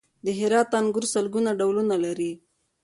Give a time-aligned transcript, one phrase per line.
[0.25, 2.31] د هرات انګور سلګونه ډولونه لري.